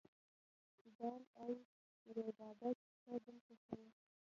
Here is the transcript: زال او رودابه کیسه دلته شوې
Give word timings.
زال 0.97 1.21
او 1.41 1.49
رودابه 2.15 2.69
کیسه 2.83 3.13
دلته 3.25 3.53
شوې 3.65 3.87